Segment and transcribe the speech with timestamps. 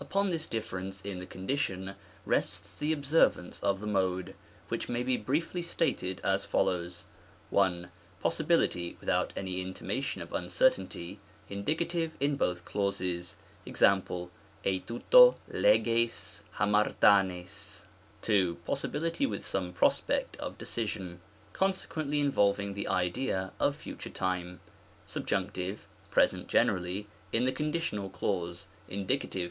[0.00, 4.34] Upon this difference in the condition rests the observance of the Mode,
[4.68, 7.04] which may be briefly stated as follows:
[7.54, 7.84] I.
[8.22, 11.18] Possibility without any intimation of uncer tainty;
[11.50, 13.36] Indicative in both clauses.
[13.66, 14.30] jE»., tl rovvo
[14.64, 15.02] Xe ysig^
[18.22, 18.50] d/LiaQTavug.
[18.50, 18.56] n.
[18.64, 21.20] Possibility with some prospect of decision;
[21.52, 24.60] con sequently involving the idea of Future time.
[25.06, 25.80] Subjunct.
[26.10, 29.44] (Present generally) in the conditional clause; Indie.